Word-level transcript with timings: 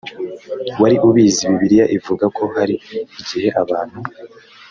wari 0.81 0.95
ubizi 1.07 1.43
bibiliya 1.49 1.85
ivuga 1.97 2.25
ko 2.37 2.43
hari 2.55 2.75
igihe 3.21 3.49
abantu 3.61 3.99